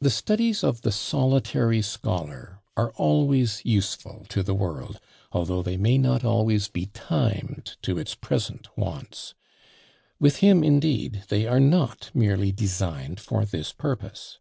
[0.00, 5.00] The studies of the "solitary scholar" are always useful to the world,
[5.32, 9.34] although they may not always be timed to its present wants;
[10.20, 14.38] with him, indeed, they are not merely designed for this purpose.